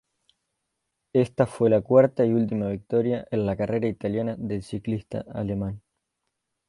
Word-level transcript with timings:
Esta 1.13 1.45
fue 1.45 1.69
la 1.69 1.81
cuarta 1.81 2.25
y 2.25 2.31
última 2.33 2.69
victoria 2.69 3.27
en 3.29 3.45
la 3.45 3.55
carrera 3.55 3.87
italiana 3.87 4.35
del 4.35 4.63
ciclista 4.63 5.23
alemán. 5.31 5.83